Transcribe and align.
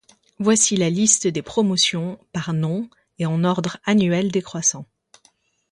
Voici 0.39 0.77
la 0.77 0.89
liste 0.89 1.27
des 1.27 1.43
promotions 1.43 2.17
par 2.33 2.53
nom 2.53 2.89
et 3.19 3.27
en 3.27 3.43
ordre 3.43 3.77
annuel 3.85 4.31
décroissant. 4.31 4.87